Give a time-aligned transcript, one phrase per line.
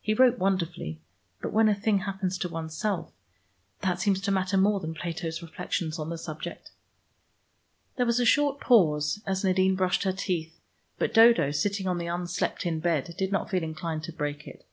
[0.00, 0.98] He wrote wonderfully,
[1.42, 3.12] but when a thing happens to oneself,
[3.82, 6.70] that seems to matter more than Plato's reflections on the subject."
[7.96, 10.58] There was a short pause as Nadine brushed her teeth,
[10.96, 14.64] but Dodo sitting on the unslept in bed did not feel inclined to break it.